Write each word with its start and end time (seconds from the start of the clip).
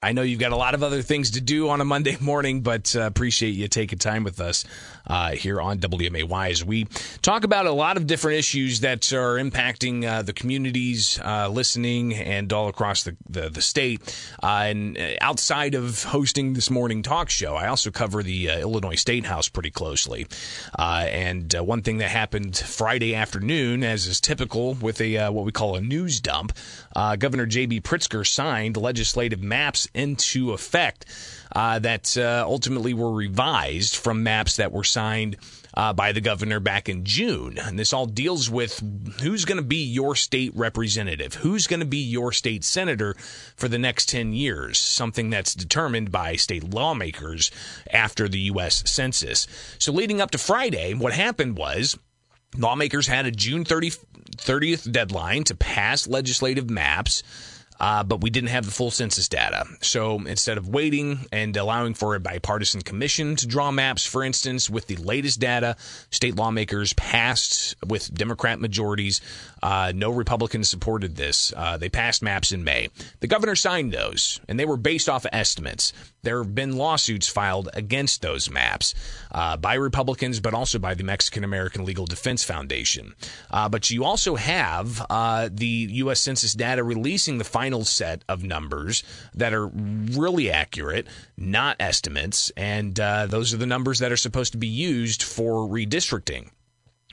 I 0.00 0.12
know 0.12 0.22
you've 0.22 0.38
got 0.38 0.52
a 0.52 0.56
lot 0.56 0.74
of 0.74 0.84
other 0.84 1.02
things 1.02 1.32
to 1.32 1.40
do 1.40 1.70
on 1.70 1.80
a 1.80 1.84
Monday 1.84 2.16
morning, 2.20 2.60
but 2.60 2.94
uh, 2.94 3.00
appreciate 3.00 3.50
you 3.50 3.66
taking 3.66 3.98
time 3.98 4.22
with 4.22 4.38
us 4.40 4.64
uh, 5.08 5.32
here 5.32 5.60
on 5.60 5.80
WMAY 5.80 6.50
as 6.50 6.64
we 6.64 6.84
talk 7.20 7.42
about 7.42 7.66
a 7.66 7.72
lot 7.72 7.96
of 7.96 8.06
different 8.06 8.38
issues 8.38 8.78
that 8.80 9.12
are 9.12 9.34
impacting 9.34 10.04
uh, 10.04 10.22
the 10.22 10.32
communities 10.32 11.18
uh, 11.24 11.48
listening 11.48 12.14
and 12.14 12.52
all 12.52 12.68
across 12.68 13.02
the, 13.02 13.16
the, 13.28 13.48
the 13.48 13.60
state. 13.60 14.00
Uh, 14.40 14.66
and 14.66 14.96
uh, 14.96 15.14
outside 15.20 15.74
of 15.74 16.04
hosting 16.04 16.52
this 16.52 16.70
morning 16.70 17.02
talk 17.02 17.28
show, 17.28 17.56
I 17.56 17.66
also 17.66 17.90
cover 17.90 18.22
the 18.22 18.50
Illinois 18.50 18.94
State 18.94 19.26
House 19.26 19.48
pretty 19.48 19.72
closely. 19.72 20.28
and 20.78 21.52
one 21.54 21.82
thing 21.82 21.98
that 21.98 22.10
happened 22.10 22.56
Friday 22.56 23.16
afternoon, 23.16 23.82
as 23.82 24.06
is 24.06 24.20
typical 24.20 24.74
with 24.74 25.00
a 25.00 25.28
what 25.30 25.44
we 25.44 25.50
call 25.50 25.74
a 25.74 25.80
news 25.80 26.20
dump, 26.20 26.52
Governor 26.94 27.46
J.B. 27.46 27.80
Pritzker 27.80 28.24
signed 28.24 28.76
legislative 28.76 29.42
maps 29.42 29.87
into 29.94 30.52
effect 30.52 31.06
uh, 31.54 31.78
that 31.78 32.16
uh, 32.16 32.44
ultimately 32.46 32.94
were 32.94 33.12
revised 33.12 33.96
from 33.96 34.22
maps 34.22 34.56
that 34.56 34.72
were 34.72 34.84
signed 34.84 35.36
uh, 35.74 35.92
by 35.92 36.12
the 36.12 36.20
governor 36.20 36.60
back 36.60 36.88
in 36.88 37.04
June. 37.04 37.58
And 37.58 37.78
this 37.78 37.92
all 37.92 38.06
deals 38.06 38.50
with 38.50 38.82
who's 39.20 39.44
going 39.44 39.58
to 39.58 39.62
be 39.62 39.84
your 39.84 40.16
state 40.16 40.52
representative, 40.54 41.34
who's 41.34 41.66
going 41.66 41.80
to 41.80 41.86
be 41.86 41.98
your 41.98 42.32
state 42.32 42.64
senator 42.64 43.14
for 43.56 43.68
the 43.68 43.78
next 43.78 44.08
10 44.08 44.32
years, 44.32 44.78
something 44.78 45.30
that's 45.30 45.54
determined 45.54 46.10
by 46.10 46.36
state 46.36 46.64
lawmakers 46.64 47.50
after 47.92 48.28
the 48.28 48.40
U.S. 48.40 48.82
Census. 48.90 49.46
So 49.78 49.92
leading 49.92 50.20
up 50.20 50.32
to 50.32 50.38
Friday, 50.38 50.94
what 50.94 51.12
happened 51.12 51.56
was 51.56 51.98
lawmakers 52.56 53.06
had 53.06 53.26
a 53.26 53.30
June 53.30 53.64
30, 53.64 53.90
30th 54.36 54.90
deadline 54.90 55.44
to 55.44 55.54
pass 55.54 56.06
legislative 56.06 56.68
maps 56.68 57.22
uh, 57.80 58.02
but 58.02 58.20
we 58.20 58.30
didn't 58.30 58.50
have 58.50 58.64
the 58.64 58.70
full 58.70 58.90
census 58.90 59.28
data. 59.28 59.64
So 59.80 60.20
instead 60.26 60.58
of 60.58 60.68
waiting 60.68 61.20
and 61.32 61.56
allowing 61.56 61.94
for 61.94 62.14
a 62.14 62.20
bipartisan 62.20 62.82
commission 62.82 63.36
to 63.36 63.46
draw 63.46 63.70
maps, 63.70 64.04
for 64.04 64.24
instance, 64.24 64.68
with 64.68 64.86
the 64.86 64.96
latest 64.96 65.40
data, 65.40 65.76
state 66.10 66.36
lawmakers 66.36 66.92
passed 66.94 67.76
with 67.86 68.12
Democrat 68.12 68.60
majorities. 68.60 69.20
Uh, 69.62 69.92
no 69.94 70.10
Republicans 70.10 70.68
supported 70.68 71.16
this. 71.16 71.52
Uh, 71.56 71.76
they 71.76 71.88
passed 71.88 72.22
maps 72.22 72.52
in 72.52 72.64
May. 72.64 72.88
The 73.20 73.26
governor 73.26 73.56
signed 73.56 73.92
those, 73.92 74.40
and 74.48 74.58
they 74.58 74.66
were 74.66 74.76
based 74.76 75.08
off 75.08 75.24
of 75.24 75.30
estimates. 75.32 75.92
There 76.22 76.42
have 76.42 76.54
been 76.54 76.76
lawsuits 76.76 77.28
filed 77.28 77.68
against 77.74 78.22
those 78.22 78.50
maps 78.50 78.94
uh, 79.30 79.56
by 79.56 79.74
Republicans, 79.74 80.40
but 80.40 80.54
also 80.54 80.78
by 80.78 80.94
the 80.94 81.04
Mexican 81.04 81.44
American 81.44 81.84
Legal 81.84 82.06
Defense 82.06 82.44
Foundation. 82.44 83.14
Uh, 83.50 83.68
but 83.68 83.90
you 83.90 84.04
also 84.04 84.34
have 84.34 85.04
uh, 85.08 85.48
the 85.52 85.66
U.S. 85.66 86.20
Census 86.20 86.54
data 86.54 86.82
releasing 86.82 87.38
the 87.38 87.44
final 87.44 87.84
set 87.84 88.24
of 88.28 88.42
numbers 88.42 89.02
that 89.34 89.54
are 89.54 89.68
really 89.68 90.50
accurate, 90.50 91.06
not 91.36 91.76
estimates, 91.78 92.50
and 92.56 92.98
uh, 92.98 93.26
those 93.26 93.54
are 93.54 93.58
the 93.58 93.66
numbers 93.66 94.00
that 94.00 94.12
are 94.12 94.16
supposed 94.16 94.52
to 94.52 94.58
be 94.58 94.66
used 94.66 95.22
for 95.22 95.68
redistricting. 95.68 96.50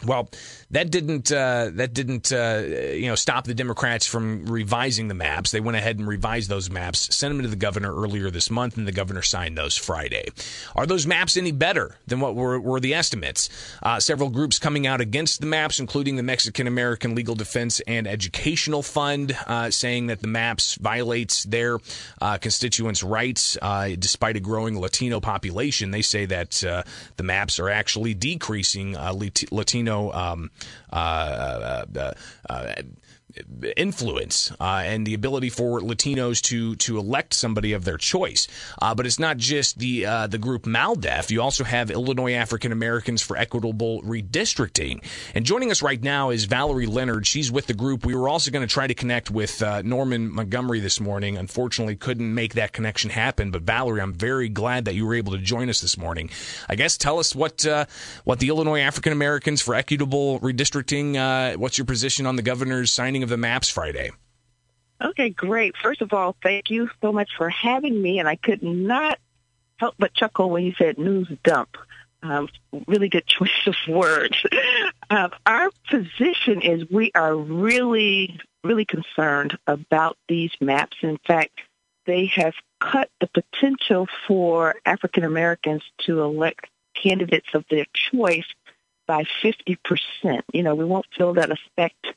Well, 0.03 0.27
that 0.71 0.91
didn't 0.91 1.31
uh, 1.31 1.69
that 1.75 1.93
didn't 1.93 2.33
uh, 2.33 2.63
you 2.93 3.07
know 3.07 3.15
stop 3.15 3.45
the 3.45 3.53
Democrats 3.53 4.05
from 4.05 4.45
revising 4.45 5.07
the 5.07 5.13
maps. 5.13 5.51
They 5.51 5.61
went 5.61 5.77
ahead 5.77 5.97
and 5.97 6.05
revised 6.05 6.49
those 6.49 6.69
maps, 6.69 7.15
sent 7.15 7.33
them 7.33 7.41
to 7.43 7.47
the 7.47 7.55
governor 7.55 7.95
earlier 7.95 8.29
this 8.29 8.51
month, 8.51 8.77
and 8.77 8.85
the 8.85 8.91
governor 8.91 9.21
signed 9.21 9.57
those 9.57 9.77
Friday. 9.77 10.27
Are 10.75 10.85
those 10.85 11.07
maps 11.07 11.38
any 11.38 11.53
better 11.53 11.95
than 12.07 12.19
what 12.19 12.35
were, 12.35 12.59
were 12.59 12.81
the 12.81 12.93
estimates? 12.93 13.47
Uh, 13.81 14.01
several 14.01 14.29
groups 14.29 14.59
coming 14.59 14.85
out 14.85 14.99
against 14.99 15.39
the 15.39 15.47
maps, 15.47 15.79
including 15.79 16.17
the 16.17 16.23
Mexican 16.23 16.67
American 16.67 17.16
Legal 17.16 17.35
Defense 17.35 17.79
and 17.88 18.05
Educational 18.05 18.83
Fund, 18.83 19.38
uh, 19.47 19.71
saying 19.71 20.07
that 20.07 20.19
the 20.19 20.27
maps 20.27 20.75
violates 20.75 21.45
their 21.45 21.79
uh, 22.21 22.38
constituents' 22.38 23.01
rights 23.01 23.57
uh, 23.61 23.91
despite 23.97 24.35
a 24.35 24.41
growing 24.41 24.77
Latino 24.77 25.21
population. 25.21 25.91
They 25.91 26.01
say 26.01 26.25
that 26.25 26.51
the 26.51 27.23
maps 27.23 27.59
are 27.59 27.69
actually 27.69 28.13
decreasing 28.13 28.97
Latino 29.51 29.84
know 29.86 30.11
um, 30.11 30.52
uh, 30.91 30.96
uh, 30.96 31.85
uh, 31.97 32.13
uh 32.50 32.73
influence 33.75 34.51
uh, 34.59 34.84
and 34.85 35.06
the 35.06 35.13
ability 35.13 35.50
for 35.50 35.79
Latinos 35.79 36.41
to 36.44 36.75
to 36.78 36.97
elect 36.97 37.34
somebody 37.34 37.73
of 37.73 37.85
their 37.85 37.97
choice. 37.97 38.47
Uh, 38.81 38.96
but 38.96 39.06
it's 39.06 39.19
not 39.19 39.38
just 39.38 39.79
the 39.79 40.06
uh, 40.06 40.28
the 40.28 40.38
group 40.38 40.63
MALDEF. 40.63 41.31
You 41.31 41.41
also 41.41 41.63
have 41.63 41.91
Illinois 41.91 42.34
African 42.34 42.72
Americans 42.72 43.22
for 43.22 43.38
Equitable 43.38 44.01
Redistricting. 44.03 45.03
And 45.34 45.46
joining 45.46 45.72
us 45.72 45.81
right 45.81 46.01
now 46.01 46.29
is 46.29 46.46
Valerie 46.46 46.85
Leonard. 46.85 47.28
She's 47.28 47.51
with 47.51 47.68
the 47.68 47.73
group. 47.73 48.06
We 48.06 48.16
were 48.16 48.29
also 48.29 48.51
going 48.51 48.68
to 48.68 48.73
try 48.73 48.88
to 48.88 48.94
connect 48.94 49.31
with 49.31 49.62
uh, 49.62 49.81
Norman 49.81 50.31
Montgomery 50.31 50.79
this 50.79 51.00
morning. 51.00 51.38
Unfortunately, 51.38 51.96
couldn't 51.96 52.34
make 52.34 52.53
that 52.53 52.73
connection 52.73 53.09
happen. 53.09 53.52
But 53.52 53.63
Valerie, 53.63 54.02
I'm 54.02 54.13
very 54.13 54.50
glad 54.50 54.85
that 54.85 54.96
you 54.96 55.06
were 55.06 55.16
able 55.16 55.34
to 55.34 55.40
join 55.40 55.69
us 55.69 55.81
this 55.81 55.97
morning. 55.97 56.29
I 56.69 56.75
guess 56.75 56.97
tell 56.97 57.19
us 57.19 57.35
what 57.35 57.66
uh, 57.66 57.85
what 58.23 58.40
the 58.40 58.50
Illinois 58.50 58.81
African 58.81 59.13
Americans 59.13 59.62
for 59.62 59.75
Equitable 59.75 60.40
Redistricting. 60.40 61.16
Uh, 61.16 61.57
what's 61.57 61.78
your 61.78 61.85
position 61.85 62.25
on 62.25 62.35
the 62.35 62.41
governor's 62.41 62.91
signing 62.91 63.23
of 63.25 63.30
the 63.30 63.38
maps 63.38 63.69
Friday. 63.69 64.12
Okay, 65.03 65.30
great. 65.30 65.75
First 65.75 66.02
of 66.02 66.13
all, 66.13 66.38
thank 66.41 66.69
you 66.69 66.90
so 67.02 67.12
much 67.12 67.31
for 67.38 67.50
having 67.50 68.02
me. 68.02 68.19
And 68.19 68.30
I 68.30 68.38
could 68.38 68.63
not 68.63 69.19
help 69.78 69.96
but 70.00 70.13
chuckle 70.13 70.50
when 70.50 70.63
you 70.63 70.74
said 70.78 70.97
news 70.97 71.28
dump. 71.44 71.75
Um, 72.24 72.47
really 72.88 73.09
good 73.09 73.25
choice 73.28 73.68
of 73.68 73.75
words. 73.90 74.38
Uh, 75.09 75.30
our 75.46 75.69
position 75.90 76.62
is 76.62 76.90
we 76.90 77.12
are 77.14 77.35
really, 77.35 78.40
really 78.64 78.85
concerned 78.85 79.58
about 79.68 80.18
these 80.30 80.52
maps. 80.62 80.97
In 81.02 81.18
fact, 81.28 81.59
they 82.06 82.28
have 82.28 82.53
cut 82.80 83.09
the 83.19 83.28
potential 83.28 84.08
for 84.28 84.75
African 84.85 85.24
Americans 85.24 85.81
to 86.06 86.22
elect 86.22 86.68
candidates 86.94 87.50
of 87.53 87.66
their 87.69 87.85
choice 87.94 88.46
by 89.08 89.25
50%. 89.44 89.78
You 90.53 90.64
know, 90.64 90.75
we 90.75 90.85
won't 90.85 91.08
feel 91.18 91.34
that 91.34 91.52
effect 91.52 92.08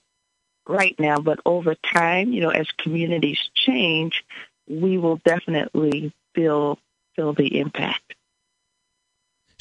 right 0.68 0.94
now, 0.98 1.18
but 1.18 1.40
over 1.44 1.74
time, 1.74 2.32
you 2.32 2.40
know, 2.40 2.50
as 2.50 2.68
communities 2.78 3.38
change, 3.54 4.24
we 4.68 4.98
will 4.98 5.16
definitely 5.24 6.12
feel 6.34 6.78
feel 7.16 7.32
the 7.32 7.58
impact. 7.58 8.14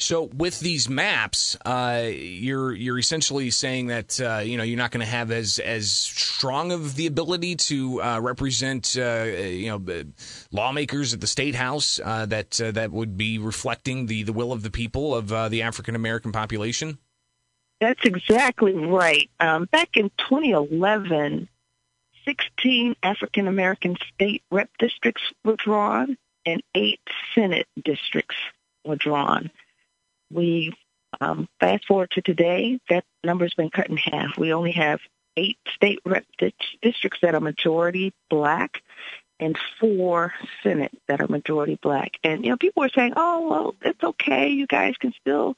So 0.00 0.22
with 0.22 0.60
these 0.60 0.88
maps, 0.88 1.56
uh, 1.64 2.08
you're 2.08 2.72
you're 2.72 3.00
essentially 3.00 3.50
saying 3.50 3.88
that 3.88 4.20
uh, 4.20 4.38
you 4.44 4.56
know 4.56 4.62
you're 4.62 4.78
not 4.78 4.92
going 4.92 5.04
to 5.04 5.10
have 5.10 5.32
as 5.32 5.58
as 5.58 5.90
strong 5.90 6.70
of 6.70 6.94
the 6.94 7.08
ability 7.08 7.56
to 7.56 8.00
uh, 8.00 8.20
represent 8.20 8.96
uh, 8.96 9.24
you 9.24 9.66
know 9.66 10.04
lawmakers 10.52 11.14
at 11.14 11.20
the 11.20 11.26
state 11.26 11.56
house 11.56 11.98
uh, 12.04 12.26
that 12.26 12.60
uh, 12.60 12.70
that 12.70 12.92
would 12.92 13.16
be 13.16 13.38
reflecting 13.38 14.06
the 14.06 14.22
the 14.22 14.32
will 14.32 14.52
of 14.52 14.62
the 14.62 14.70
people 14.70 15.16
of 15.16 15.50
the 15.50 15.62
African 15.62 15.96
American 15.96 16.30
population. 16.30 16.98
That's 17.80 18.04
exactly 18.04 18.74
right. 18.74 19.30
Um, 19.38 19.66
back 19.66 19.96
in 19.96 20.10
2011, 20.18 21.48
16 22.24 22.96
African 23.02 23.46
American 23.46 23.96
state 24.14 24.42
rep 24.50 24.70
districts 24.78 25.22
were 25.44 25.56
drawn 25.56 26.16
and 26.44 26.62
eight 26.74 27.00
Senate 27.34 27.66
districts 27.82 28.36
were 28.84 28.96
drawn. 28.96 29.50
We 30.30 30.74
um, 31.20 31.48
fast 31.60 31.86
forward 31.86 32.10
to 32.12 32.22
today, 32.22 32.80
that 32.88 33.04
number's 33.24 33.54
been 33.54 33.70
cut 33.70 33.88
in 33.88 33.96
half. 33.96 34.36
We 34.36 34.52
only 34.52 34.72
have 34.72 35.00
eight 35.36 35.58
state 35.74 36.00
rep 36.04 36.26
districts 36.82 37.20
that 37.22 37.34
are 37.34 37.40
majority 37.40 38.12
black 38.28 38.82
and 39.40 39.56
four 39.78 40.34
Senate 40.62 40.92
that 41.06 41.20
are 41.20 41.28
majority 41.28 41.78
black. 41.80 42.12
And, 42.24 42.44
you 42.44 42.50
know, 42.50 42.56
people 42.56 42.82
are 42.82 42.90
saying, 42.90 43.14
oh, 43.16 43.48
well, 43.48 43.74
it's 43.82 44.02
okay. 44.02 44.48
You 44.48 44.66
guys 44.66 44.96
can 44.98 45.12
still 45.20 45.54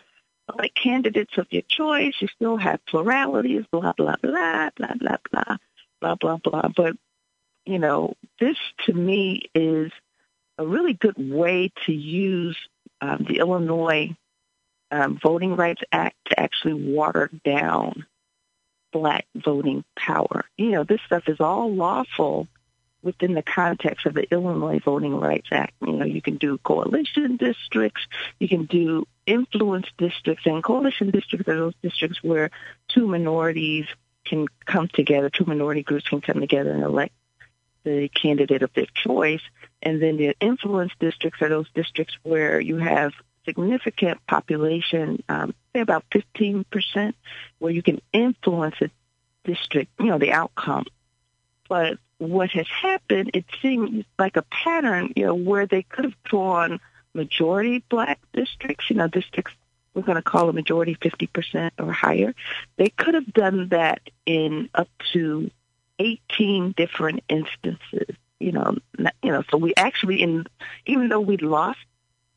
like 0.59 0.75
candidates 0.75 1.37
of 1.39 1.47
your 1.51 1.63
choice. 1.63 2.15
You 2.21 2.29
still 2.29 2.57
have 2.57 2.85
pluralities, 2.87 3.65
blah, 3.71 3.93
blah, 3.93 4.17
blah, 4.23 4.71
blah, 4.77 4.91
blah, 5.01 5.17
blah, 5.31 5.57
blah, 6.01 6.15
blah, 6.15 6.37
blah. 6.39 6.69
But, 6.75 6.97
you 7.65 7.79
know, 7.79 8.15
this 8.39 8.57
to 8.87 8.93
me 8.93 9.51
is 9.55 9.93
a 10.59 10.67
really 10.67 10.95
good 10.95 11.17
way 11.17 11.73
to 11.87 11.93
use 11.93 12.57
um, 13.01 13.25
the 13.29 13.39
Illinois 13.39 14.15
um, 14.91 15.19
Voting 15.23 15.57
Rights 15.57 15.83
Act 15.93 16.17
to 16.31 16.41
actually 16.41 16.75
water 16.75 17.31
down 17.45 18.07
black 18.93 19.27
voting 19.35 19.85
power. 19.97 20.45
You 20.57 20.71
know, 20.71 20.85
this 20.85 21.01
stuff 21.07 21.29
is 21.29 21.41
all 21.41 21.73
lawful 21.73 22.49
within 23.03 23.35
the 23.35 23.43
context 23.43 24.07
of 24.07 24.15
the 24.15 24.31
Illinois 24.31 24.81
Voting 24.85 25.19
Rights 25.19 25.49
Act. 25.53 25.73
You 25.81 25.93
know, 25.93 26.05
you 26.05 26.21
can 26.21 26.37
do 26.37 26.59
coalition 26.59 27.37
districts, 27.37 28.07
you 28.39 28.49
can 28.49 28.65
do 28.65 29.07
influence 29.31 29.87
districts, 29.97 30.47
and 30.47 30.63
coalition 30.63 31.11
districts 31.11 31.49
are 31.49 31.57
those 31.57 31.75
districts 31.83 32.23
where 32.23 32.51
two 32.89 33.07
minorities 33.07 33.87
can 34.25 34.47
come 34.67 34.89
together, 34.89 35.31
two 35.31 35.45
minority 35.45 35.83
groups 35.83 36.09
can 36.09 36.21
come 36.21 36.41
together 36.41 36.73
and 36.73 36.83
elect 36.83 37.13
the 37.85 38.09
candidate 38.09 38.63
of 38.63 38.73
their 38.75 38.87
choice. 38.93 39.41
And 39.83 40.03
then 40.03 40.17
the 40.17 40.35
influence 40.41 40.93
districts 40.99 41.41
are 41.43 41.49
those 41.49 41.71
districts 41.75 42.17
where 42.23 42.61
you 42.61 42.77
have 42.77 43.13
significant 43.45 44.19
population, 44.27 45.23
um, 45.29 45.55
say 45.73 45.81
about 45.81 46.05
15%, 46.11 47.15
where 47.59 47.73
you 47.73 47.83
can 47.83 48.01
influence 48.13 48.77
a 48.83 48.91
district, 49.45 49.91
you 49.99 50.07
know, 50.07 50.19
the 50.19 50.33
outcome 50.33 50.85
But 51.69 51.99
what 52.19 52.51
has 52.51 52.67
happened, 52.69 53.31
it 53.33 53.47
seems 53.63 54.05
like 54.19 54.37
a 54.37 54.43
pattern, 54.43 55.13
you 55.17 55.25
know, 55.25 55.35
where 55.35 55.67
they 55.67 55.83
could 55.83 56.05
have 56.05 56.23
drawn 56.25 56.81
majority 57.15 57.85
black 57.89 58.21
districts, 58.33 58.91
you 58.91 58.97
know, 58.97 59.09
districts 59.09 59.53
we're 59.95 60.03
going 60.03 60.17
to 60.17 60.23
call 60.23 60.49
a 60.49 60.53
majority 60.53 60.95
50% 60.95 61.73
or 61.79 61.93
higher. 61.93 62.35
They 62.77 62.89
could 62.91 63.15
have 63.15 63.33
done 63.33 63.69
that 63.69 64.01
in 64.25 64.69
up 64.75 64.89
to 65.13 65.51
18 65.99 66.73
different 66.77 67.25
instances. 67.29 68.17
You 68.39 68.53
know, 68.53 68.77
you 69.23 69.33
know, 69.33 69.43
so 69.51 69.59
we 69.59 69.75
actually, 69.77 70.23
in 70.23 70.47
even 70.87 71.09
though 71.09 71.21
we 71.21 71.37
lost 71.37 71.81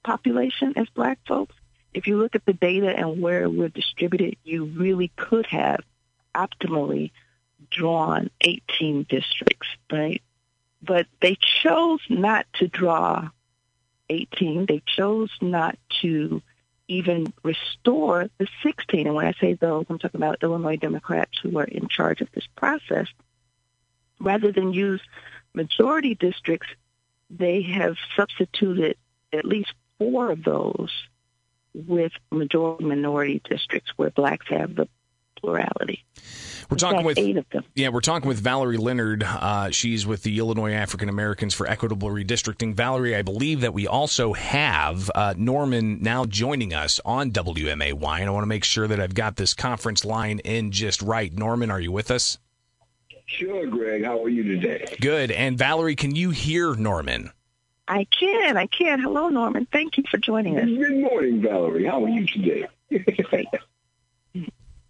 population 0.03 0.73
as 0.75 0.89
black 0.89 1.19
folks, 1.27 1.55
if 1.93 2.07
you 2.07 2.17
look 2.17 2.35
at 2.35 2.45
the 2.45 2.53
data 2.53 2.89
and 2.89 3.21
where 3.21 3.49
we're 3.49 3.69
distributed, 3.69 4.35
you 4.43 4.65
really 4.65 5.11
could 5.15 5.45
have 5.45 5.81
optimally 6.35 7.11
drawn 7.69 8.29
18 8.41 9.03
districts, 9.07 9.67
right? 9.91 10.21
But 10.81 11.07
they 11.21 11.37
chose 11.61 12.01
not 12.09 12.45
to 12.55 12.67
draw 12.67 13.29
18. 14.09 14.65
They 14.65 14.81
chose 14.85 15.29
not 15.41 15.77
to 16.01 16.41
even 16.87 17.33
restore 17.43 18.29
the 18.37 18.47
16. 18.61 19.07
And 19.07 19.15
when 19.15 19.25
I 19.25 19.33
say 19.39 19.53
those, 19.53 19.85
I'm 19.89 19.99
talking 19.99 20.19
about 20.19 20.43
Illinois 20.43 20.75
Democrats 20.75 21.39
who 21.41 21.57
are 21.57 21.63
in 21.65 21.87
charge 21.87 22.21
of 22.21 22.29
this 22.33 22.47
process. 22.55 23.07
Rather 24.19 24.51
than 24.51 24.73
use 24.73 25.01
majority 25.53 26.15
districts, 26.15 26.67
they 27.29 27.61
have 27.63 27.95
substituted 28.15 28.97
at 29.31 29.45
least 29.45 29.73
four 29.97 30.31
of 30.31 30.43
those 30.43 30.91
with 31.73 32.11
majority 32.31 32.83
minority 32.83 33.41
districts 33.43 33.91
where 33.95 34.11
blacks 34.11 34.47
have 34.49 34.75
the 34.75 34.87
plurality. 35.43 36.05
We're 36.69 36.77
talking 36.77 37.03
with 37.03 37.17
eight 37.17 37.37
of 37.37 37.47
them. 37.49 37.65
Yeah, 37.75 37.89
we're 37.89 37.99
talking 37.99 38.27
with 38.27 38.39
Valerie 38.39 38.77
Leonard. 38.77 39.23
Uh, 39.23 39.69
she's 39.69 40.07
with 40.07 40.23
the 40.23 40.39
Illinois 40.39 40.73
African 40.73 41.09
Americans 41.09 41.53
for 41.53 41.67
Equitable 41.67 42.09
Redistricting. 42.09 42.73
Valerie, 42.73 43.15
I 43.15 43.21
believe 43.21 43.61
that 43.61 43.73
we 43.73 43.85
also 43.85 44.33
have 44.33 45.11
uh, 45.13 45.33
Norman 45.37 46.01
now 46.01 46.25
joining 46.25 46.73
us 46.73 46.99
on 47.05 47.31
WMAY, 47.31 47.91
and 47.91 48.29
I 48.29 48.29
want 48.29 48.43
to 48.43 48.47
make 48.47 48.63
sure 48.63 48.87
that 48.87 48.99
I've 48.99 49.13
got 49.13 49.35
this 49.35 49.53
conference 49.53 50.05
line 50.05 50.39
in 50.39 50.71
just 50.71 51.01
right. 51.01 51.31
Norman, 51.31 51.69
are 51.69 51.79
you 51.79 51.91
with 51.91 52.09
us? 52.09 52.37
Sure, 53.25 53.67
Greg. 53.67 54.03
How 54.03 54.23
are 54.23 54.29
you 54.29 54.43
today? 54.43 54.85
Good. 54.99 55.31
And 55.31 55.57
Valerie, 55.57 55.95
can 55.95 56.15
you 56.15 56.31
hear 56.31 56.75
Norman? 56.75 57.31
I 57.87 58.07
can. 58.17 58.57
I 58.57 58.67
can. 58.67 59.01
Hello, 59.01 59.29
Norman. 59.29 59.67
Thank 59.71 59.97
you 59.97 60.03
for 60.09 60.17
joining 60.17 60.57
us. 60.57 60.65
Good 60.65 61.01
morning, 61.01 61.41
Valerie. 61.41 61.85
How 61.85 62.03
are 62.03 62.09
you 62.09 62.25
today? 62.25 62.67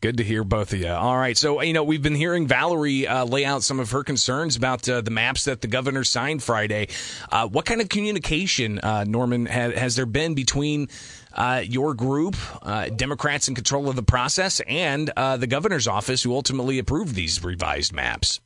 Good 0.03 0.17
to 0.17 0.23
hear 0.25 0.43
both 0.43 0.73
of 0.73 0.81
you. 0.81 0.89
All 0.89 1.15
right. 1.15 1.37
So, 1.37 1.61
you 1.61 1.71
know, 1.71 1.85
we've 1.85 2.01
been 2.01 2.13
hearing 2.13 2.45
Valerie 2.45 3.07
uh, 3.07 3.23
lay 3.23 3.45
out 3.45 3.63
some 3.63 3.79
of 3.79 3.91
her 3.91 4.03
concerns 4.03 4.57
about 4.57 4.89
uh, 4.89 4.99
the 4.99 5.11
maps 5.11 5.45
that 5.45 5.61
the 5.61 5.69
governor 5.69 6.03
signed 6.03 6.43
Friday. 6.43 6.89
Uh, 7.31 7.47
what 7.47 7.63
kind 7.63 7.79
of 7.79 7.87
communication, 7.87 8.79
uh, 8.79 9.05
Norman, 9.05 9.45
ha- 9.45 9.71
has 9.71 9.95
there 9.95 10.05
been 10.05 10.33
between 10.33 10.89
uh, 11.31 11.63
your 11.65 11.93
group, 11.93 12.35
uh, 12.63 12.89
Democrats 12.89 13.47
in 13.47 13.55
control 13.55 13.87
of 13.87 13.95
the 13.95 14.03
process, 14.03 14.59
and 14.67 15.07
the 15.07 15.47
governor's 15.47 15.87
office 15.87 16.21
who 16.21 16.35
ultimately 16.35 16.79
approved 16.79 17.15
these 17.15 17.41
revised 17.41 17.93
maps? 17.93 18.41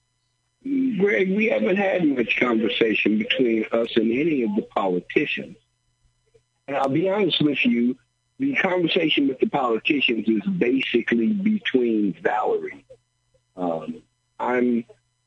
Greg, 0.63 1.35
we 1.35 1.47
haven't 1.47 1.77
had 1.77 2.05
much 2.05 2.39
conversation 2.39 3.17
between 3.17 3.65
us 3.71 3.95
and 3.95 4.11
any 4.11 4.43
of 4.43 4.55
the 4.55 4.61
politicians. 4.61 5.57
And 6.67 6.77
I'll 6.77 6.87
be 6.87 7.09
honest 7.09 7.41
with 7.41 7.65
you, 7.65 7.97
the 8.39 8.55
conversation 8.55 9.27
with 9.27 9.39
the 9.39 9.47
politicians 9.47 10.27
is 10.27 10.43
basically 10.57 11.33
between 11.33 12.15
Valerie. 12.21 12.85
Um, 13.55 14.01
I'm 14.39 14.85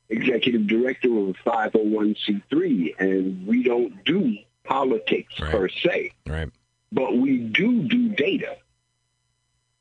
executive 0.09 0.67
director 0.67 1.09
of 1.09 1.37
501c3, 1.45 2.95
and 2.99 3.47
we 3.47 3.63
don't 3.63 4.05
do 4.05 4.37
politics 4.65 5.39
right. 5.41 5.51
per 5.51 5.69
se. 5.69 6.13
Right. 6.27 6.51
But 6.93 7.17
we 7.17 7.39
do 7.39 7.83
do 7.85 8.11
data. 8.11 8.57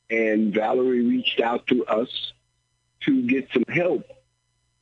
And 0.10 0.54
Valerie 0.54 1.06
reached 1.06 1.40
out 1.40 1.68
to 1.68 1.86
us 1.86 2.34
to 3.02 3.28
get 3.28 3.48
some 3.54 3.66
help 3.68 4.06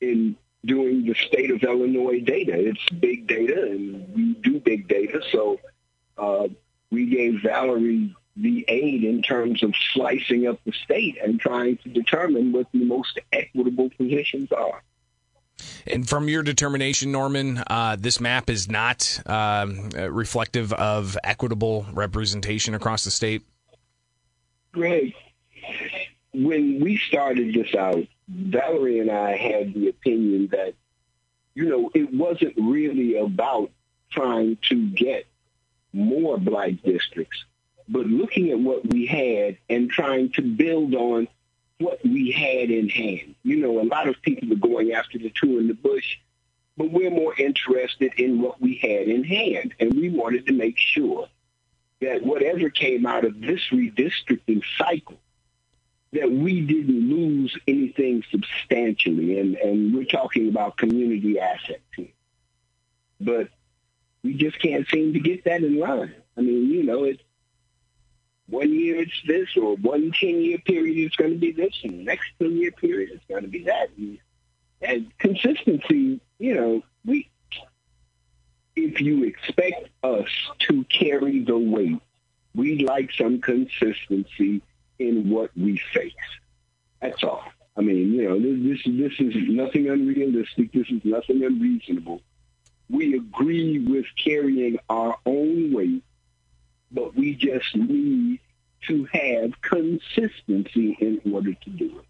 in 0.00 0.36
doing 0.64 1.04
the 1.04 1.14
state 1.14 1.50
of 1.50 1.62
Illinois 1.62 2.20
data. 2.20 2.52
It's 2.54 2.88
big 2.90 3.26
data, 3.26 3.62
and 3.62 4.14
we 4.14 4.34
do 4.34 4.60
big 4.60 4.88
data. 4.88 5.20
So 5.30 5.60
uh, 6.16 6.48
we 6.90 7.06
gave 7.06 7.42
Valerie 7.42 8.14
the 8.40 8.64
aid 8.68 9.04
in 9.04 9.22
terms 9.22 9.62
of 9.62 9.74
slicing 9.92 10.46
up 10.46 10.60
the 10.64 10.72
state 10.72 11.18
and 11.22 11.40
trying 11.40 11.76
to 11.78 11.88
determine 11.88 12.52
what 12.52 12.66
the 12.72 12.84
most 12.84 13.18
equitable 13.32 13.90
positions 13.90 14.52
are. 14.52 14.82
And 15.86 16.08
from 16.08 16.28
your 16.28 16.42
determination, 16.42 17.10
Norman, 17.10 17.62
uh, 17.66 17.96
this 17.98 18.20
map 18.20 18.48
is 18.48 18.68
not 18.68 19.20
um, 19.26 19.90
reflective 19.90 20.72
of 20.72 21.18
equitable 21.24 21.86
representation 21.92 22.74
across 22.74 23.04
the 23.04 23.10
state? 23.10 23.42
Greg, 24.72 25.14
when 26.32 26.80
we 26.80 26.96
started 26.96 27.54
this 27.54 27.74
out, 27.74 28.06
Valerie 28.28 29.00
and 29.00 29.10
I 29.10 29.36
had 29.36 29.74
the 29.74 29.88
opinion 29.88 30.48
that, 30.52 30.74
you 31.54 31.68
know, 31.68 31.90
it 31.94 32.14
wasn't 32.14 32.54
really 32.56 33.16
about 33.16 33.70
trying 34.10 34.58
to 34.68 34.90
get 34.90 35.26
more 35.92 36.38
black 36.38 36.72
districts 36.84 37.44
but 37.88 38.06
looking 38.06 38.50
at 38.50 38.58
what 38.58 38.86
we 38.86 39.06
had 39.06 39.58
and 39.68 39.90
trying 39.90 40.30
to 40.32 40.42
build 40.42 40.94
on 40.94 41.28
what 41.78 42.04
we 42.04 42.30
had 42.30 42.70
in 42.70 42.88
hand. 42.88 43.34
You 43.42 43.56
know, 43.56 43.80
a 43.80 43.86
lot 43.86 44.08
of 44.08 44.20
people 44.22 44.52
are 44.52 44.56
going 44.56 44.92
after 44.92 45.18
the 45.18 45.30
two 45.30 45.58
in 45.58 45.68
the 45.68 45.74
bush, 45.74 46.18
but 46.76 46.90
we're 46.90 47.10
more 47.10 47.34
interested 47.38 48.12
in 48.18 48.42
what 48.42 48.60
we 48.60 48.76
had 48.76 49.08
in 49.08 49.24
hand. 49.24 49.74
And 49.80 49.94
we 49.94 50.10
wanted 50.10 50.46
to 50.46 50.52
make 50.52 50.76
sure 50.76 51.28
that 52.00 52.22
whatever 52.22 52.68
came 52.68 53.06
out 53.06 53.24
of 53.24 53.40
this 53.40 53.60
redistricting 53.70 54.62
cycle, 54.76 55.18
that 56.12 56.30
we 56.30 56.60
didn't 56.60 57.10
lose 57.10 57.56
anything 57.66 58.24
substantially. 58.30 59.38
And, 59.38 59.56
and 59.56 59.94
we're 59.94 60.04
talking 60.04 60.48
about 60.48 60.76
community 60.76 61.38
assets 61.38 61.80
here. 61.96 62.08
But 63.20 63.48
we 64.22 64.34
just 64.34 64.60
can't 64.60 64.88
seem 64.88 65.12
to 65.12 65.20
get 65.20 65.44
that 65.44 65.62
in 65.62 65.78
line. 65.78 66.14
I 66.36 66.40
mean, 66.40 66.70
you 66.70 66.82
know, 66.82 67.04
it's 67.04 67.22
one 68.48 68.72
year 68.72 69.02
it's 69.02 69.22
this, 69.26 69.48
or 69.56 69.76
one 69.76 70.12
10-year 70.12 70.58
period 70.58 70.96
it's 70.98 71.16
going 71.16 71.32
to 71.32 71.38
be 71.38 71.52
this, 71.52 71.74
and 71.84 72.00
the 72.00 72.04
next 72.04 72.28
10-year 72.40 72.72
period 72.72 73.10
it's 73.12 73.24
going 73.28 73.42
to 73.42 73.48
be 73.48 73.64
that. 73.64 73.90
And, 73.96 74.18
and 74.80 75.18
consistency, 75.18 76.20
you 76.38 76.54
know, 76.54 76.82
we 77.04 77.28
if 78.76 79.00
you 79.00 79.24
expect 79.24 79.88
us 80.02 80.28
to 80.60 80.84
carry 80.84 81.40
the 81.40 81.58
weight, 81.58 82.00
we'd 82.54 82.82
like 82.82 83.10
some 83.12 83.40
consistency 83.40 84.62
in 84.98 85.30
what 85.30 85.50
we 85.56 85.80
face. 85.92 86.12
That's 87.00 87.22
all. 87.24 87.44
I 87.76 87.80
mean, 87.80 88.12
you 88.12 88.28
know, 88.28 88.38
this, 88.38 88.80
this 88.84 89.12
is 89.18 89.34
nothing 89.48 89.88
unrealistic. 89.88 90.72
This 90.72 90.88
is 90.90 91.00
nothing 91.04 91.44
unreasonable. 91.44 92.22
We 92.90 93.16
agree 93.16 93.78
with 93.78 94.06
carrying 94.22 94.78
our 94.88 95.16
own 95.26 95.72
weight 95.72 96.02
but 96.90 97.14
we 97.14 97.34
just 97.34 97.74
need 97.76 98.40
to 98.86 99.04
have 99.12 99.60
consistency 99.62 100.96
in 101.00 101.20
order 101.32 101.52
to 101.52 101.70
do 101.70 101.98
it. 101.98 102.04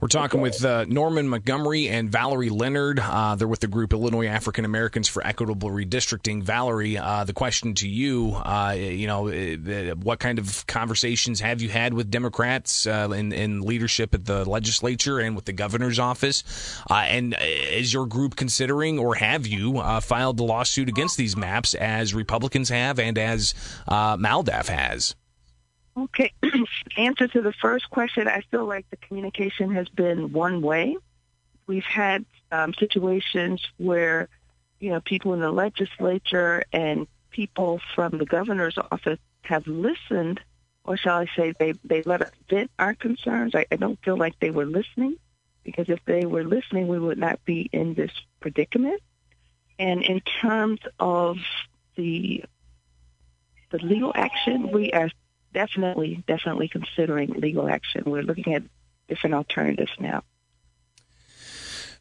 We're 0.00 0.08
talking 0.08 0.40
with 0.40 0.64
uh, 0.64 0.84
Norman 0.86 1.28
Montgomery 1.28 1.88
and 1.88 2.10
Valerie 2.10 2.50
Leonard. 2.50 3.00
Uh, 3.00 3.34
they're 3.34 3.48
with 3.48 3.60
the 3.60 3.66
group 3.66 3.92
Illinois 3.92 4.26
African 4.26 4.64
Americans 4.64 5.08
for 5.08 5.26
Equitable 5.26 5.70
Redistricting. 5.70 6.42
Valerie, 6.42 6.98
uh, 6.98 7.24
the 7.24 7.32
question 7.32 7.74
to 7.74 7.88
you, 7.88 8.34
uh, 8.34 8.74
you 8.76 9.06
know, 9.06 9.28
uh, 9.28 9.94
what 9.96 10.20
kind 10.20 10.38
of 10.38 10.66
conversations 10.66 11.40
have 11.40 11.60
you 11.62 11.68
had 11.68 11.94
with 11.94 12.10
Democrats 12.10 12.86
uh, 12.86 13.08
in, 13.14 13.32
in, 13.32 13.62
leadership 13.62 14.14
at 14.14 14.24
the 14.24 14.48
legislature 14.48 15.18
and 15.18 15.34
with 15.34 15.46
the 15.46 15.52
governor's 15.52 15.98
office? 15.98 16.44
and 16.90 17.36
is 17.40 17.92
your 17.92 18.06
group 18.06 18.36
considering, 18.36 18.98
or 18.98 19.14
have 19.14 19.46
you 19.46 19.80
filed 20.00 20.36
the 20.36 20.44
lawsuit 20.44 20.88
against 20.88 21.16
these 21.16 21.36
maps 21.36 21.74
as 21.74 22.14
Republicans 22.14 22.68
have 22.68 22.98
and 22.98 23.18
as 23.18 23.54
MALDEF 23.88 24.68
has? 24.68 25.14
Okay. 25.96 26.32
Answer 26.96 27.28
to 27.28 27.40
the 27.40 27.52
first 27.52 27.88
question, 27.90 28.28
I 28.28 28.42
feel 28.50 28.66
like 28.66 28.88
the 28.90 28.96
communication 28.96 29.72
has 29.74 29.88
been 29.88 30.32
one 30.32 30.60
way. 30.60 30.96
We've 31.66 31.84
had 31.84 32.24
um, 32.52 32.74
situations 32.74 33.62
where, 33.78 34.28
you 34.78 34.90
know, 34.90 35.00
people 35.00 35.32
in 35.34 35.40
the 35.40 35.50
legislature 35.50 36.64
and 36.72 37.06
people 37.30 37.80
from 37.94 38.18
the 38.18 38.26
governor's 38.26 38.78
office 38.78 39.18
have 39.42 39.66
listened, 39.66 40.40
or 40.84 40.96
shall 40.96 41.18
I 41.18 41.26
say, 41.34 41.54
they, 41.58 41.72
they 41.84 42.02
let 42.02 42.22
us 42.22 42.30
vent 42.48 42.70
our 42.78 42.94
concerns. 42.94 43.54
I, 43.54 43.66
I 43.72 43.76
don't 43.76 43.98
feel 44.04 44.16
like 44.16 44.38
they 44.38 44.50
were 44.50 44.66
listening 44.66 45.16
because 45.64 45.88
if 45.88 46.04
they 46.04 46.26
were 46.26 46.44
listening, 46.44 46.88
we 46.88 46.98
would 46.98 47.18
not 47.18 47.44
be 47.44 47.68
in 47.72 47.94
this 47.94 48.12
predicament. 48.40 49.02
And 49.78 50.02
in 50.02 50.20
terms 50.20 50.80
of 51.00 51.38
the 51.96 52.44
the 53.70 53.78
legal 53.78 54.12
action, 54.14 54.70
we 54.70 54.92
are 54.92 55.10
definitely, 55.56 56.22
definitely 56.28 56.68
considering 56.68 57.30
legal 57.30 57.66
action. 57.66 58.02
We're 58.04 58.22
looking 58.22 58.54
at 58.54 58.62
different 59.08 59.34
alternatives 59.34 59.90
now. 59.98 60.22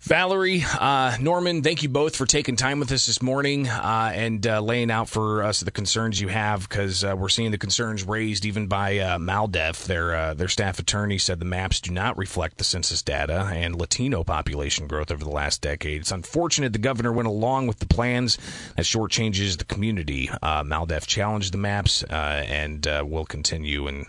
Valerie, 0.06 0.64
uh, 0.64 1.18
Norman, 1.20 1.64
thank 1.64 1.82
you 1.82 1.90
both 1.90 2.16
for 2.16 2.28
taking 2.28 2.56
time 2.56 2.80
with 2.80 2.92
us 2.92 3.08
this 3.08 3.24
morning 3.24 3.68
uh, 3.68 4.12
and 4.14 4.46
uh, 4.46 4.62
laying 4.62 4.92
out 4.92 5.10
for 5.10 5.42
us 5.42 5.62
the 5.62 5.72
concerns 5.72 6.22
you 6.22 6.28
have 6.28 6.70
because 6.70 7.04
uh, 7.04 7.16
we're 7.18 7.28
seeing 7.28 7.50
the 7.50 7.58
concerns 7.58 8.04
raised 8.04 8.46
even 8.46 8.68
by 8.68 9.00
uh, 9.00 9.18
MALDEF. 9.18 9.86
Their 9.86 10.14
uh, 10.14 10.34
their 10.36 10.48
staff 10.48 10.78
attorney 10.78 11.18
said 11.18 11.40
the 11.40 11.46
maps 11.46 11.82
do 11.82 11.92
not 11.92 12.20
reflect 12.20 12.60
the 12.60 12.64
census 12.64 13.02
data 13.02 13.50
and 13.52 13.76
Latino 13.76 14.24
population 14.24 14.86
growth 14.86 15.10
over 15.10 15.24
the 15.24 15.32
last 15.32 15.64
decade. 15.64 16.02
It's 16.02 16.12
unfortunate 16.12 16.72
the 16.72 16.78
governor 16.78 17.12
went 17.12 17.28
along 17.28 17.66
with 17.66 17.80
the 17.80 17.88
plans 17.88 18.38
that 18.76 18.86
shortchanges 18.86 19.58
the 19.58 19.66
community. 19.66 20.30
MALDEF 20.44 21.08
challenged 21.08 21.52
the 21.52 21.58
maps 21.58 22.04
and 22.04 22.86
will 22.86 23.26
continue 23.26 23.88
and 23.88 24.06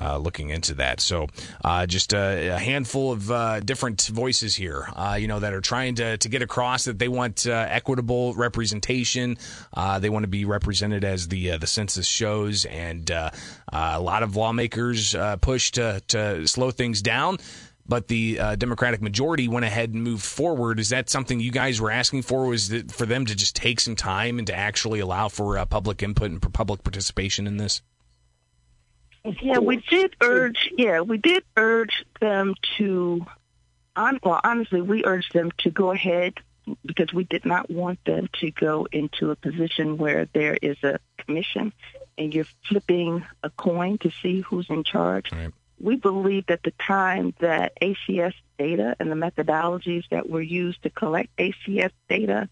uh, 0.00 0.16
looking 0.16 0.50
into 0.50 0.74
that. 0.74 1.00
So, 1.00 1.28
uh, 1.64 1.86
just 1.86 2.12
a, 2.12 2.48
a, 2.48 2.58
handful 2.58 3.12
of 3.12 3.30
uh, 3.30 3.60
different 3.60 4.06
voices 4.06 4.54
here, 4.54 4.88
uh, 4.96 5.16
you 5.20 5.28
know, 5.28 5.40
that 5.40 5.52
are 5.52 5.60
trying 5.60 5.96
to, 5.96 6.16
to 6.16 6.28
get 6.28 6.42
across 6.42 6.84
that 6.84 6.98
they 6.98 7.08
want 7.08 7.46
uh, 7.46 7.66
equitable 7.68 8.34
representation. 8.34 9.36
Uh, 9.74 9.98
they 9.98 10.08
want 10.08 10.22
to 10.22 10.28
be 10.28 10.44
represented 10.44 11.04
as 11.04 11.28
the 11.28 11.58
the 11.58 11.66
census 11.66 12.06
shows, 12.06 12.64
and 12.64 13.10
a 13.10 14.00
lot 14.00 14.22
of 14.22 14.36
lawmakers 14.36 15.14
push 15.40 15.72
to 15.72 16.00
to 16.08 16.46
slow 16.46 16.70
things 16.70 17.02
down. 17.02 17.38
But 17.86 18.06
the 18.06 18.36
Democratic 18.56 19.02
majority 19.02 19.48
went 19.48 19.64
ahead 19.64 19.92
and 19.92 20.04
moved 20.04 20.22
forward. 20.22 20.78
Is 20.78 20.90
that 20.90 21.10
something 21.10 21.40
you 21.40 21.50
guys 21.50 21.80
were 21.80 21.90
asking 21.90 22.22
for? 22.22 22.46
Was 22.46 22.70
it 22.70 22.92
for 22.92 23.04
them 23.04 23.26
to 23.26 23.34
just 23.34 23.56
take 23.56 23.80
some 23.80 23.96
time 23.96 24.38
and 24.38 24.46
to 24.46 24.54
actually 24.54 25.00
allow 25.00 25.28
for 25.28 25.64
public 25.66 26.02
input 26.02 26.30
and 26.30 26.40
public 26.52 26.84
participation 26.84 27.46
in 27.46 27.56
this? 27.56 27.82
Yeah, 29.24 29.58
we 29.58 29.76
did 29.76 30.16
urge. 30.22 30.70
Yeah, 30.76 31.00
we 31.00 31.18
did 31.18 31.44
urge 31.56 32.04
them 32.20 32.54
to. 32.78 33.26
well, 33.96 34.40
honestly, 34.42 34.80
we 34.80 35.04
urged 35.04 35.32
them 35.34 35.50
to 35.58 35.70
go 35.70 35.90
ahead 35.90 36.34
because 36.84 37.12
we 37.12 37.24
did 37.24 37.44
not 37.44 37.70
want 37.70 38.02
them 38.04 38.28
to 38.40 38.50
go 38.50 38.86
into 38.92 39.30
a 39.30 39.36
position 39.36 39.98
where 39.98 40.26
there 40.32 40.56
is 40.60 40.76
a 40.82 40.98
commission 41.18 41.72
and 42.16 42.34
you're 42.34 42.46
flipping 42.68 43.24
a 43.42 43.50
coin 43.50 43.98
to 43.98 44.10
see 44.22 44.40
who's 44.40 44.68
in 44.70 44.84
charge. 44.84 45.32
Right. 45.32 45.52
We 45.80 45.96
believe 45.96 46.46
that 46.46 46.62
the 46.62 46.72
time 46.72 47.34
that 47.40 47.72
ACS 47.80 48.34
data 48.58 48.94
and 49.00 49.10
the 49.10 49.16
methodologies 49.16 50.04
that 50.10 50.28
were 50.28 50.42
used 50.42 50.82
to 50.82 50.90
collect 50.90 51.34
ACS 51.36 51.92
data 52.08 52.48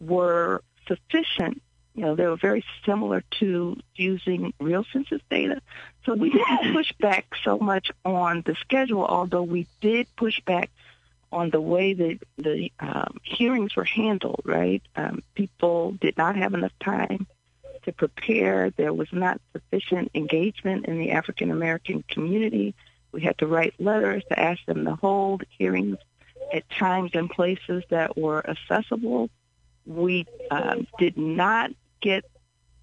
were 0.00 0.62
sufficient 0.86 1.60
you 1.94 2.02
know, 2.02 2.14
they 2.14 2.26
were 2.26 2.36
very 2.36 2.64
similar 2.86 3.22
to 3.38 3.76
using 3.94 4.54
real 4.58 4.84
census 4.92 5.20
data. 5.30 5.60
So 6.04 6.14
we 6.14 6.30
didn't 6.30 6.72
push 6.74 6.92
back 7.00 7.26
so 7.44 7.58
much 7.58 7.90
on 8.04 8.42
the 8.46 8.54
schedule, 8.56 9.04
although 9.04 9.42
we 9.42 9.66
did 9.80 10.06
push 10.16 10.40
back 10.40 10.70
on 11.30 11.50
the 11.50 11.60
way 11.60 11.94
that 11.94 12.18
the 12.36 12.70
um, 12.80 13.18
hearings 13.22 13.74
were 13.74 13.84
handled, 13.84 14.42
right? 14.44 14.82
Um, 14.96 15.22
people 15.34 15.92
did 15.92 16.16
not 16.16 16.36
have 16.36 16.54
enough 16.54 16.72
time 16.80 17.26
to 17.84 17.92
prepare. 17.92 18.70
There 18.70 18.92
was 18.92 19.08
not 19.12 19.40
sufficient 19.52 20.10
engagement 20.14 20.86
in 20.86 20.98
the 20.98 21.10
African 21.12 21.50
American 21.50 22.04
community. 22.08 22.74
We 23.12 23.22
had 23.22 23.38
to 23.38 23.46
write 23.46 23.74
letters 23.78 24.22
to 24.28 24.38
ask 24.38 24.64
them 24.66 24.84
to 24.84 24.94
hold 24.94 25.44
hearings 25.58 25.98
at 26.52 26.68
times 26.70 27.12
and 27.14 27.30
places 27.30 27.82
that 27.90 28.16
were 28.16 28.46
accessible. 28.48 29.30
We 29.86 30.26
um, 30.50 30.86
did 30.98 31.16
not 31.16 31.70
get 32.02 32.24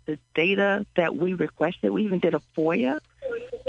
the 0.05 0.17
data 0.33 0.85
that 0.95 1.15
we 1.15 1.33
requested. 1.35 1.91
We 1.91 2.05
even 2.05 2.19
did 2.19 2.33
a 2.33 2.41
FOIA, 2.57 2.99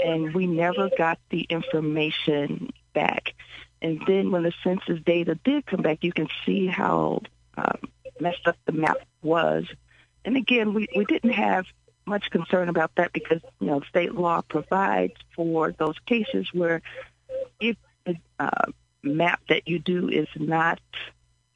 and 0.03 0.33
we 0.33 0.47
never 0.47 0.89
got 0.97 1.19
the 1.29 1.41
information 1.41 2.71
back. 2.93 3.33
And 3.81 4.01
then 4.07 4.31
when 4.31 4.43
the 4.43 4.53
census 4.63 4.99
data 5.05 5.35
did 5.43 5.65
come 5.65 5.81
back, 5.81 6.03
you 6.03 6.11
can 6.11 6.27
see 6.45 6.67
how 6.67 7.21
um, 7.57 7.77
messed 8.19 8.47
up 8.47 8.57
the 8.65 8.71
map 8.71 8.97
was. 9.21 9.65
And 10.25 10.37
again, 10.37 10.73
we, 10.73 10.87
we 10.95 11.05
didn't 11.05 11.33
have 11.33 11.65
much 12.05 12.29
concern 12.31 12.69
about 12.69 12.95
that 12.95 13.13
because, 13.13 13.41
you 13.59 13.67
know, 13.67 13.81
state 13.81 14.13
law 14.15 14.41
provides 14.41 15.13
for 15.35 15.71
those 15.71 15.97
cases 16.05 16.47
where 16.53 16.81
if 17.59 17.77
the 18.05 18.15
uh, 18.39 18.71
map 19.03 19.41
that 19.49 19.67
you 19.67 19.79
do 19.79 20.09
is 20.09 20.27
not 20.35 20.79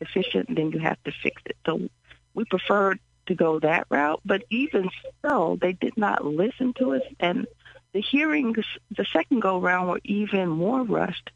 efficient, 0.02 0.56
then 0.56 0.72
you 0.72 0.80
have 0.80 1.02
to 1.04 1.12
fix 1.12 1.42
it. 1.46 1.58
So 1.66 1.90
we 2.34 2.46
preferred 2.46 3.00
to 3.28 3.36
go 3.36 3.60
that 3.60 3.88
route. 3.90 4.22
But 4.26 4.44
even 4.50 4.90
so, 5.22 5.58
they 5.60 5.74
did 5.74 5.98
not 5.98 6.26
listen 6.26 6.74
to 6.74 6.96
us. 6.96 7.02
And 7.20 7.48
the 7.94 8.02
hearings, 8.02 8.66
the 8.96 9.06
second 9.06 9.42
go 9.42 9.60
round, 9.60 9.90
were 9.90 10.02
even 10.04 10.50
more 10.50 10.84
rushed, 10.84 11.32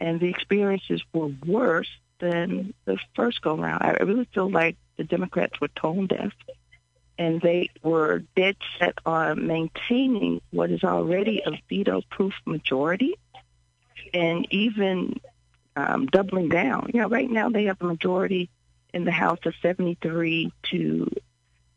and 0.00 0.20
the 0.20 0.28
experiences 0.28 1.02
were 1.12 1.30
worse 1.46 1.90
than 2.20 2.72
the 2.84 2.98
first 3.14 3.42
go 3.42 3.56
round. 3.56 3.82
I 3.82 3.90
really 4.04 4.28
feel 4.32 4.50
like 4.50 4.76
the 4.96 5.04
Democrats 5.04 5.60
were 5.60 5.68
tone 5.68 6.06
deaf, 6.06 6.32
and 7.18 7.40
they 7.40 7.70
were 7.82 8.22
dead 8.36 8.56
set 8.78 8.94
on 9.04 9.46
maintaining 9.46 10.40
what 10.50 10.70
is 10.70 10.84
already 10.84 11.42
a 11.44 11.52
veto-proof 11.68 12.34
majority, 12.44 13.14
and 14.14 14.46
even 14.50 15.20
um, 15.74 16.06
doubling 16.06 16.48
down. 16.48 16.90
You 16.94 17.00
know, 17.00 17.08
right 17.08 17.30
now 17.30 17.48
they 17.48 17.64
have 17.64 17.80
a 17.80 17.86
majority 17.86 18.50
in 18.92 19.04
the 19.04 19.12
House 19.12 19.38
of 19.44 19.54
73 19.62 20.52
to 20.70 21.10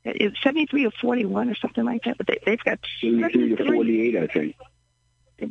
it's 0.04 0.42
73 0.42 0.88
or 0.88 0.92
41 1.00 1.50
or 1.50 1.56
something 1.56 1.86
like 1.86 2.04
that. 2.06 2.18
But 2.18 2.28
they, 2.28 2.40
they've 2.46 2.64
got 2.64 2.80
73 3.02 3.56
to 3.56 3.66
48, 3.66 4.18
I 4.18 4.28
think. 4.28 4.56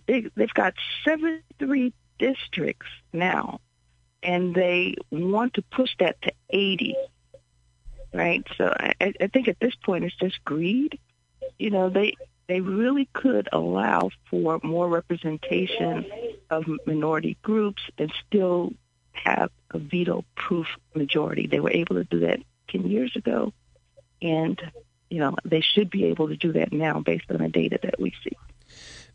They, 0.07 0.27
they've 0.35 0.55
got 0.55 0.75
73 1.05 1.93
districts 2.19 2.89
now, 3.13 3.61
and 4.23 4.55
they 4.55 4.97
want 5.11 5.55
to 5.55 5.63
push 5.63 5.91
that 5.99 6.21
to 6.23 6.33
80. 6.51 6.95
Right. 8.13 8.45
So 8.59 8.75
I, 8.79 8.95
I 9.21 9.27
think 9.29 9.47
at 9.47 9.61
this 9.61 9.75
point 9.77 10.05
it's 10.05 10.17
just 10.17 10.45
greed. 10.45 10.99
You 11.59 11.71
know, 11.71 11.91
they 11.91 12.15
they 12.49 12.61
really 12.61 13.09
could 13.13 13.49
allow 13.53 14.11
for 14.29 14.59
more 14.65 14.89
representation 14.89 16.05
of 16.51 16.65
minority 16.85 17.37
groups 17.43 17.81
and 17.97 18.13
still 18.27 18.73
have 19.25 19.51
a 19.71 19.79
veto-proof 19.79 20.67
majority. 20.95 21.47
They 21.47 21.61
were 21.61 21.71
able 21.71 21.97
to 21.97 22.05
do 22.05 22.21
that 22.21 22.41
10 22.69 22.87
years 22.87 23.15
ago, 23.17 23.53
and 24.23 24.61
you 25.09 25.19
know 25.19 25.35
they 25.45 25.61
should 25.61 25.91
be 25.91 26.07
able 26.07 26.29
to 26.29 26.37
do 26.37 26.53
that 26.53 26.73
now 26.73 27.01
based 27.01 27.31
on 27.31 27.39
the 27.39 27.49
data 27.49 27.79
that 27.83 28.01
we 28.01 28.13
see. 28.25 28.37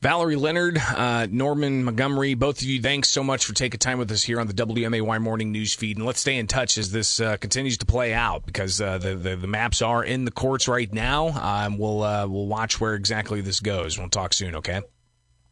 Valerie 0.01 0.35
Leonard, 0.35 0.77
uh, 0.77 1.25
Norman 1.31 1.83
Montgomery, 1.83 2.33
both 2.33 2.57
of 2.57 2.63
you, 2.67 2.81
thanks 2.81 3.09
so 3.09 3.23
much 3.23 3.45
for 3.45 3.53
taking 3.53 3.79
time 3.79 3.97
with 3.97 4.11
us 4.11 4.21
here 4.21 4.39
on 4.39 4.47
the 4.47 4.53
WMAY 4.53 5.19
morning 5.21 5.51
news 5.51 5.73
feed. 5.73 5.97
And 5.97 6.05
let's 6.05 6.19
stay 6.19 6.37
in 6.37 6.47
touch 6.47 6.77
as 6.77 6.91
this 6.91 7.19
uh, 7.19 7.37
continues 7.37 7.77
to 7.79 7.85
play 7.85 8.13
out 8.13 8.45
because 8.45 8.79
uh, 8.81 8.97
the, 8.97 9.15
the, 9.15 9.35
the 9.35 9.47
maps 9.47 9.81
are 9.81 10.03
in 10.03 10.25
the 10.25 10.31
courts 10.31 10.67
right 10.67 10.91
now. 10.91 11.29
Um, 11.29 11.77
we'll 11.77 12.03
uh, 12.03 12.27
we'll 12.27 12.45
watch 12.45 12.79
where 12.79 12.93
exactly 12.93 13.41
this 13.41 13.61
goes. 13.61 13.97
We'll 13.97 14.09
talk 14.09 14.33
soon. 14.33 14.57
Okay. 14.57 14.81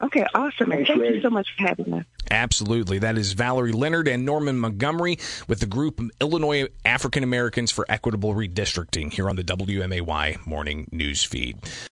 Okay, 0.04 0.26
awesome. 0.36 0.70
Thanks, 0.70 0.90
Thank 0.90 1.02
you 1.02 1.22
so 1.22 1.30
much 1.30 1.48
for 1.58 1.66
having 1.66 1.94
us. 1.94 2.06
Absolutely. 2.30 3.00
That 3.00 3.18
is 3.18 3.34
Valerie 3.34 3.72
Leonard 3.72 4.08
and 4.08 4.26
Norman 4.26 4.60
Montgomery 4.60 5.18
with 5.48 5.62
the 5.62 5.66
group 5.66 6.02
Illinois 6.20 6.68
African 6.84 7.24
Americans 7.24 7.72
for 7.72 7.86
Equitable 7.88 8.34
Redistricting 8.34 9.14
here 9.14 9.30
on 9.30 9.38
the 9.38 9.44
WMAY 9.44 10.46
Morning 10.46 10.90
News 10.92 11.24
Feed. 11.24 11.58